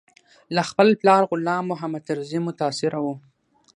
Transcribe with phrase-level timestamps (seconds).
[0.55, 3.05] له خپل پلار غلام محمد طرزي متاثره و.